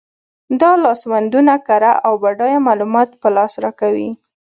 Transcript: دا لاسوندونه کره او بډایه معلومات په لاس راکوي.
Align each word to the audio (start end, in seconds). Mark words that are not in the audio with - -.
دا 0.61 0.71
لاسوندونه 0.83 1.53
کره 1.67 1.91
او 2.05 2.13
بډایه 2.23 2.59
معلومات 2.67 3.09
په 3.21 3.27
لاس 3.35 3.53
راکوي. 3.63 4.09